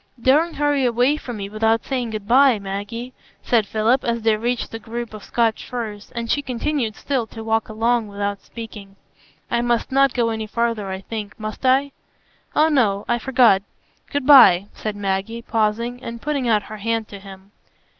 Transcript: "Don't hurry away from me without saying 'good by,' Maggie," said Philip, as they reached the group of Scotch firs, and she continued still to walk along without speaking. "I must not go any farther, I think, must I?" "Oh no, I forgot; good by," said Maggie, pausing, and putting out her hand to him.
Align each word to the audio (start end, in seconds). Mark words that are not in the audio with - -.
"Don't 0.19 0.55
hurry 0.55 0.83
away 0.83 1.15
from 1.15 1.37
me 1.37 1.47
without 1.47 1.85
saying 1.85 2.09
'good 2.09 2.27
by,' 2.27 2.57
Maggie," 2.57 3.13
said 3.43 3.67
Philip, 3.67 4.03
as 4.03 4.23
they 4.23 4.35
reached 4.35 4.71
the 4.71 4.79
group 4.79 5.13
of 5.13 5.23
Scotch 5.23 5.63
firs, 5.69 6.11
and 6.15 6.27
she 6.27 6.41
continued 6.41 6.95
still 6.95 7.27
to 7.27 7.43
walk 7.43 7.69
along 7.69 8.07
without 8.07 8.41
speaking. 8.41 8.95
"I 9.51 9.61
must 9.61 9.91
not 9.91 10.15
go 10.15 10.31
any 10.31 10.47
farther, 10.47 10.89
I 10.89 11.01
think, 11.01 11.39
must 11.39 11.67
I?" 11.67 11.91
"Oh 12.55 12.67
no, 12.67 13.05
I 13.07 13.19
forgot; 13.19 13.61
good 14.11 14.25
by," 14.25 14.69
said 14.73 14.95
Maggie, 14.95 15.43
pausing, 15.43 16.01
and 16.01 16.19
putting 16.19 16.47
out 16.47 16.63
her 16.63 16.77
hand 16.77 17.07
to 17.09 17.19
him. 17.19 17.51